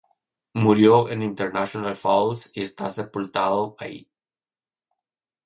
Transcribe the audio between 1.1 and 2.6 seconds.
International Falls